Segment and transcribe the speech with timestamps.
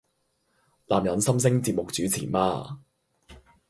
[0.87, 2.79] 男人心聲節目主持嗎？